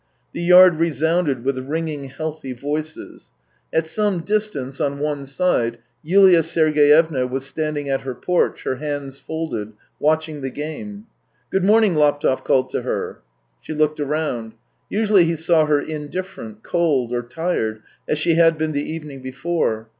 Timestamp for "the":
0.33-0.41, 10.41-10.49, 18.71-18.81